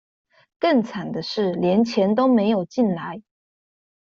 [0.57, 3.21] 更慘的是連錢都沒有進來